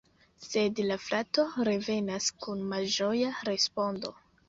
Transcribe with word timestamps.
Sed 0.45 0.81
la 0.91 0.97
frato 1.09 1.45
revenas 1.69 2.33
kun 2.47 2.67
malĝoja 2.75 3.33
respondo. 3.55 4.17